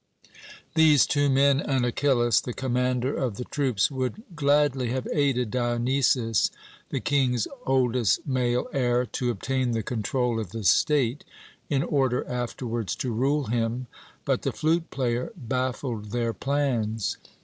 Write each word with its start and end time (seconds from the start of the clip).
These 0.73 1.05
two 1.05 1.29
men 1.29 1.59
and 1.59 1.85
Achillas, 1.85 2.41
the 2.41 2.53
commander 2.55 3.13
of 3.15 3.37
the 3.37 3.43
troops, 3.43 3.91
would 3.91 4.23
gladly 4.35 4.87
have 4.89 5.07
aided 5.13 5.51
Dionysus, 5.51 6.49
the 6.89 6.99
King's 6.99 7.47
oldest 7.67 8.25
male 8.25 8.67
heir, 8.73 9.05
to 9.05 9.29
obtain 9.29 9.73
the 9.73 9.83
control 9.83 10.39
of 10.39 10.53
the 10.53 10.63
state, 10.63 11.23
in 11.69 11.83
order 11.83 12.27
afterwards 12.27 12.95
to 12.95 13.11
rule 13.13 13.45
him, 13.45 13.85
but 14.25 14.41
the 14.41 14.51
flute 14.51 14.89
player 14.89 15.31
baffled 15.37 16.05
their 16.05 16.33
plans. 16.33 17.17